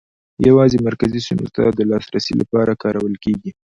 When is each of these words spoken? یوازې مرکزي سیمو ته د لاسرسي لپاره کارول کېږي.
یوازې 0.47 0.77
مرکزي 0.87 1.21
سیمو 1.27 1.47
ته 1.55 1.63
د 1.77 1.79
لاسرسي 1.91 2.33
لپاره 2.41 2.79
کارول 2.83 3.13
کېږي. 3.23 3.51